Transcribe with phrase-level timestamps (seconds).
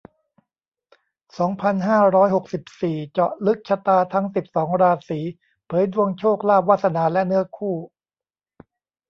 [1.37, 5.19] สองพันห้าร้อยหกสิบสี่ เจาะลึกชะตาทั้ง สิบสอง ราศี
[5.65, 7.75] เผยดวงโชคลาภ วาสนา และเนื้อคู่